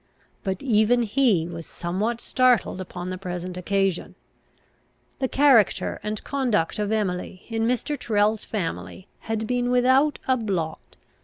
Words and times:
But 0.43 0.63
even 0.63 1.03
he 1.03 1.47
was 1.47 1.67
somewhat 1.67 2.19
startled 2.21 2.81
upon 2.81 3.11
the 3.11 3.19
present 3.19 3.55
occasion. 3.55 4.15
The 5.19 5.27
character 5.27 5.99
and 6.01 6.23
conduct 6.23 6.79
of 6.79 6.91
Emily 6.91 7.43
in 7.49 7.67
Mr. 7.67 7.99
Tyrrel's 7.99 8.43
family 8.43 9.07
had 9.19 9.45
been 9.45 9.69
without 9.69 10.17
a 10.27 10.37
blot. 10.37 10.97